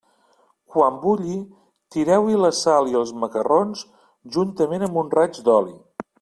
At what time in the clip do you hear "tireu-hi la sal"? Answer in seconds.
1.95-2.91